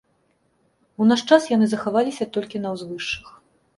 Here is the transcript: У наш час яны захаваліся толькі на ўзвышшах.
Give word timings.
У 1.03 1.07
наш 1.11 1.21
час 1.35 1.41
яны 1.55 1.67
захаваліся 1.73 2.27
толькі 2.39 2.63
на 2.65 2.69
ўзвышшах. 2.77 3.29